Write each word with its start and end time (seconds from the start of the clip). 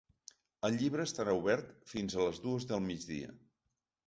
El 0.69 0.77
llibre 0.79 1.05
estarà 1.09 1.35
obert 1.41 1.69
fins 1.93 2.17
a 2.19 2.25
les 2.29 2.41
dues 2.47 2.67
del 2.73 2.83
migdia. 2.89 3.31